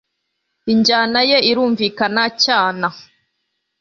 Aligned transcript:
injyana 0.73 1.19
ye 1.29 1.37
irumvikana 1.49 2.23
cyana 2.43 2.87